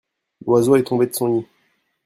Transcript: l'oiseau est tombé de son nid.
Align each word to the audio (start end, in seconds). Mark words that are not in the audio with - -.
l'oiseau 0.47 0.75
est 0.77 0.83
tombé 0.83 1.05
de 1.05 1.13
son 1.13 1.29
nid. 1.29 1.45